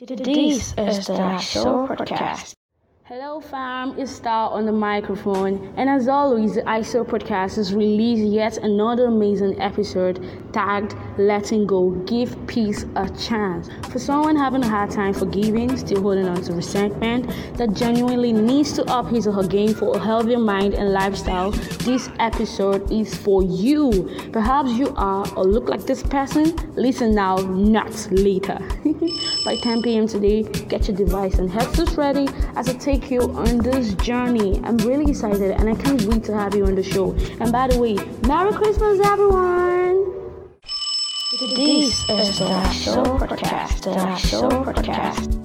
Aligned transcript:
This 0.00 0.72
is 0.78 1.06
the 1.06 1.38
Show 1.38 1.86
Podcast. 1.86 2.54
Hello, 3.12 3.40
fam. 3.40 3.98
It's 3.98 4.12
Star 4.12 4.52
on 4.52 4.66
the 4.66 4.72
microphone, 4.72 5.74
and 5.76 5.90
as 5.90 6.06
always, 6.06 6.54
the 6.54 6.62
ISO 6.62 7.04
podcast 7.04 7.56
has 7.56 7.74
released 7.74 8.22
yet 8.22 8.58
another 8.58 9.06
amazing 9.06 9.60
episode 9.60 10.24
tagged 10.52 10.94
"Letting 11.18 11.66
Go." 11.66 11.90
Give 12.06 12.30
peace 12.46 12.86
a 12.94 13.10
chance. 13.10 13.68
For 13.90 13.98
someone 13.98 14.36
having 14.36 14.62
a 14.62 14.68
hard 14.68 14.92
time 14.92 15.12
forgiving, 15.12 15.76
still 15.76 16.02
holding 16.02 16.28
on 16.28 16.40
to 16.42 16.52
resentment, 16.52 17.26
that 17.56 17.74
genuinely 17.74 18.32
needs 18.32 18.74
to 18.74 18.84
up 18.84 19.08
his 19.08 19.26
or 19.26 19.32
her 19.32 19.48
game 19.48 19.74
for 19.74 19.96
a 19.96 19.98
healthier 19.98 20.38
mind 20.38 20.74
and 20.74 20.92
lifestyle, 20.92 21.50
this 21.82 22.08
episode 22.20 22.92
is 22.92 23.12
for 23.12 23.42
you. 23.42 24.08
Perhaps 24.30 24.70
you 24.74 24.94
are 24.96 25.26
or 25.34 25.42
look 25.42 25.68
like 25.68 25.84
this 25.84 26.04
person. 26.04 26.54
Listen 26.76 27.12
now, 27.12 27.38
not 27.38 27.90
later. 28.12 28.60
By 29.44 29.56
10 29.56 29.82
p.m. 29.82 30.06
today, 30.06 30.42
get 30.42 30.86
your 30.86 30.96
device 30.96 31.38
and 31.38 31.50
headsets 31.50 31.94
ready 31.94 32.28
as 32.54 32.68
I 32.68 32.74
take 33.00 33.10
you 33.10 33.22
on 33.32 33.58
this 33.58 33.94
journey. 33.94 34.60
I'm 34.64 34.76
really 34.78 35.10
excited 35.10 35.52
and 35.52 35.68
I 35.68 35.74
can't 35.74 36.02
wait 36.02 36.24
to 36.24 36.34
have 36.34 36.54
you 36.54 36.66
on 36.66 36.74
the 36.74 36.82
show. 36.82 37.12
And 37.40 37.52
by 37.52 37.68
the 37.68 37.78
way, 37.78 37.96
Merry 38.26 38.52
Christmas, 38.52 39.00
everyone! 39.04 40.12
This 41.40 42.08
is 42.08 42.38
the 42.38 42.70
Show 42.70 43.02
Podcast. 43.04 43.84
The 43.84 44.16
Show 44.16 44.48
Podcast. 44.48 45.39